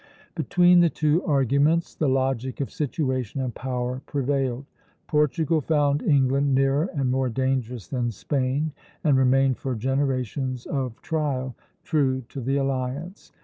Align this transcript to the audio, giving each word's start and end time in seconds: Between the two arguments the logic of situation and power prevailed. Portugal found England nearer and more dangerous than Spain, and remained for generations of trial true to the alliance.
Between 0.33 0.79
the 0.79 0.89
two 0.89 1.23
arguments 1.25 1.93
the 1.93 2.09
logic 2.09 2.59
of 2.59 2.71
situation 2.71 3.39
and 3.39 3.53
power 3.53 4.01
prevailed. 4.07 4.65
Portugal 5.05 5.61
found 5.61 6.01
England 6.01 6.55
nearer 6.55 6.89
and 6.95 7.11
more 7.11 7.29
dangerous 7.29 7.87
than 7.87 8.09
Spain, 8.09 8.71
and 9.03 9.15
remained 9.15 9.59
for 9.59 9.75
generations 9.75 10.65
of 10.65 10.99
trial 11.03 11.55
true 11.83 12.21
to 12.29 12.41
the 12.41 12.57
alliance. 12.57 13.31